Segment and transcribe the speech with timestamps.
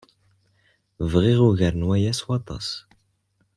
[1.11, 2.67] Bɣiɣ ugar n waya s waṭas.